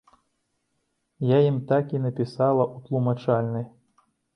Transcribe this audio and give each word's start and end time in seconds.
Я 1.37 1.43
ім 1.51 1.61
так 1.75 1.85
і 1.99 2.03
напісала 2.09 2.63
ў 2.75 2.87
тлумачальнай. 2.89 3.73